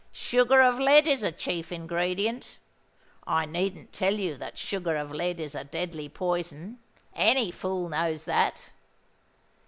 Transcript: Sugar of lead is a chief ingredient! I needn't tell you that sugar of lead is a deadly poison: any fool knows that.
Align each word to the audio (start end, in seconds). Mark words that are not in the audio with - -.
Sugar 0.11 0.61
of 0.63 0.79
lead 0.79 1.05
is 1.05 1.21
a 1.21 1.31
chief 1.31 1.71
ingredient! 1.71 2.57
I 3.27 3.45
needn't 3.45 3.93
tell 3.93 4.15
you 4.15 4.35
that 4.37 4.57
sugar 4.57 4.95
of 4.95 5.11
lead 5.11 5.39
is 5.39 5.53
a 5.53 5.63
deadly 5.63 6.09
poison: 6.09 6.79
any 7.13 7.51
fool 7.51 7.87
knows 7.87 8.25
that. 8.25 8.71